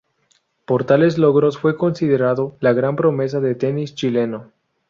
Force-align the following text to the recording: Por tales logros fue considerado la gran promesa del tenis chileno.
Por 0.65 0.83
tales 0.83 1.19
logros 1.19 1.59
fue 1.59 1.77
considerado 1.77 2.57
la 2.59 2.73
gran 2.73 2.95
promesa 2.95 3.39
del 3.39 3.55
tenis 3.55 3.93
chileno. 3.93 4.51